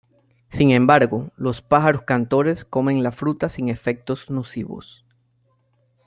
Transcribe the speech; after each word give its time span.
Sin 0.49 0.71
embargo, 0.71 1.29
los 1.37 1.61
pájaros 1.61 2.01
cantores 2.01 2.65
comen 2.65 3.03
la 3.03 3.11
fruta 3.11 3.49
sin 3.49 3.69
efectos 3.69 4.31
nocivos. 4.31 5.05